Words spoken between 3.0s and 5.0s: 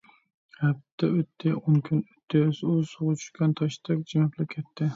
چۈشكەن تاشتەك جىمىپلا كەتتى.